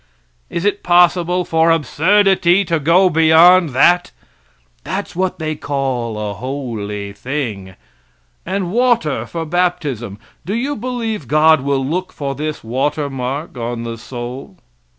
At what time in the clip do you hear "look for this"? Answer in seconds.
11.85-12.63